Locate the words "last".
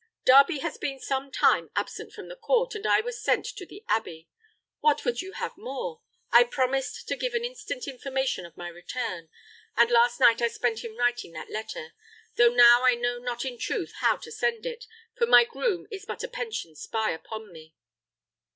9.91-10.19